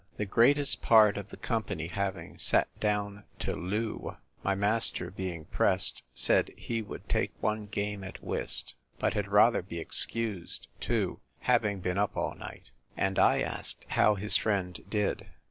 [0.17, 6.01] The greatest part of the company having sat down to loo, my master being pressed,
[6.15, 11.81] said he would take one game at whist; but had rather be excused too, having
[11.81, 15.27] been up all night: and I asked how his friend did?